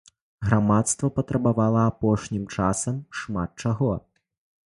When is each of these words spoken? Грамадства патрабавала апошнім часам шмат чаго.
Грамадства 0.45 1.09
патрабавала 1.17 1.83
апошнім 1.91 2.43
часам 2.55 2.95
шмат 3.19 3.49
чаго. 3.67 3.93